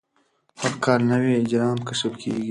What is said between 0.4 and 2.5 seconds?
هر کال نوي اجرام کشف کېږي.